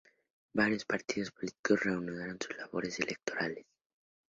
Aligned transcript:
Varios 0.55 0.83
partidos 0.83 1.29
políticos 1.29 1.83
reanudaron 1.83 2.39
sus 2.41 2.57
labores 2.57 2.99
electorales. 2.99 3.67